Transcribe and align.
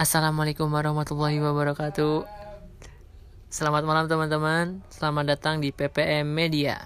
Assalamualaikum 0.00 0.72
warahmatullahi 0.72 1.44
wabarakatuh. 1.44 2.24
Selamat 3.52 3.84
malam 3.84 4.08
teman-teman. 4.08 4.80
Selamat 4.88 5.36
datang 5.36 5.60
di 5.60 5.76
PPM 5.76 6.24
Media. 6.24 6.80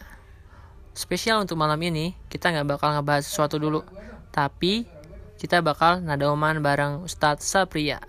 Spesial 0.99 1.39
untuk 1.39 1.55
malam 1.55 1.79
ini, 1.79 2.19
kita 2.27 2.51
nggak 2.51 2.75
bakal 2.75 2.91
ngebahas 2.91 3.23
sesuatu 3.23 3.63
dulu. 3.63 3.87
Tapi, 4.35 4.83
kita 5.39 5.63
bakal 5.63 6.03
nadoman 6.03 6.59
bareng 6.59 7.07
Ustadz 7.07 7.47
Sapria. 7.47 8.03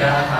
ada 0.00 0.39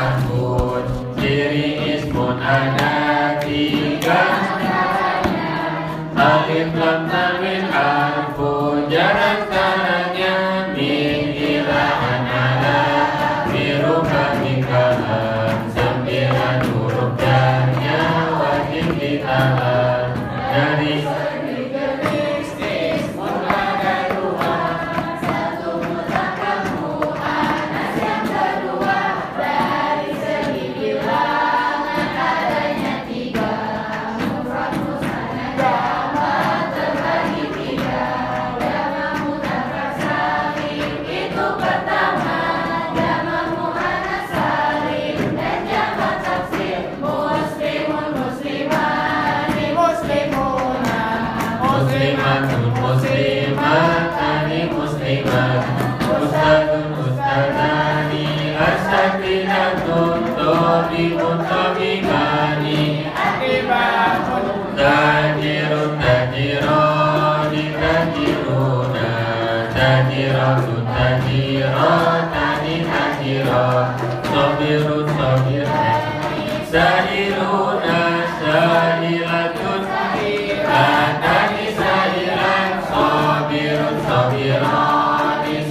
in 6.57 6.73
the 6.75 8.10
muslimatun 51.91 52.71
muslimatani 52.79 54.61
muslimat 54.71 55.81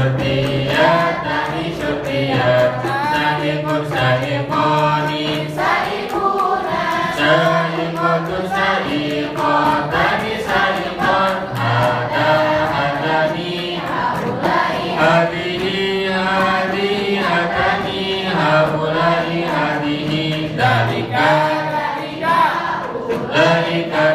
Syurtiyatun 0.00 1.60
syurtiyatani 1.60 1.64
syurtiyat 1.76 2.72
Sahibun 3.12 3.82
sahibani 3.92 5.26
Sahibun 5.56 6.64
sahibotani 8.56 10.34
sahibot 10.48 11.36
Hada 11.60 12.32
hadani 12.72 13.76
Hadihi 15.00 16.08
hadihi 16.08 17.16
hatani 17.20 18.04
haulai. 18.24 19.36
Hadihi 19.52 20.24
dalika. 20.56 21.32
Dalika. 21.76 22.40
Tilka 23.70 24.06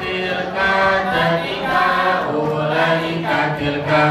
tilka 0.00 0.74
dalika 1.12 1.84
ulaika 2.32 3.38
tilka 3.58 4.02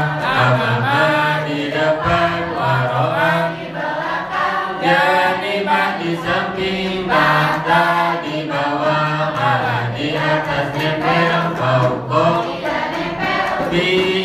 di 6.06 6.14
samping 6.22 7.02
bata 7.10 8.22
di 8.22 8.46
bawah 8.46 9.34
kepala 9.34 9.90
di 9.90 10.14
atas 10.14 10.70
nempel 10.78 11.34
kau 11.58 11.86
kau 12.06 12.46
di 13.74 14.15